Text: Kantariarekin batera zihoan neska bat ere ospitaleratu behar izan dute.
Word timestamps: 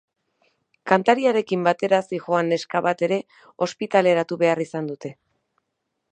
Kantariarekin 0.91 1.67
batera 1.67 1.99
zihoan 2.15 2.49
neska 2.53 2.81
bat 2.87 3.03
ere 3.09 3.19
ospitaleratu 3.67 4.39
behar 4.45 4.63
izan 4.65 4.89
dute. 4.93 5.13